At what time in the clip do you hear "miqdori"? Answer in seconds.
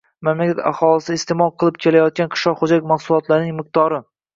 3.65-4.07